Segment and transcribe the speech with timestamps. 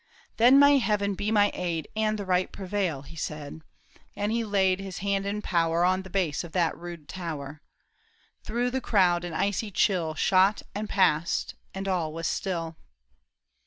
[0.37, 1.87] ''Then may Heaven be my aid.
[1.95, 3.61] And the right prevail!" he said.
[4.15, 7.61] And he laid his hand in power On the base of that rude tower.
[8.43, 12.77] Through the crowd an icy chill Shot and passed, and all was still.